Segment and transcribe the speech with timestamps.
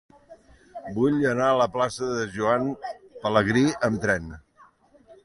[0.95, 2.65] Vull anar a la plaça de Joan
[3.27, 4.33] Pelegrí amb tren.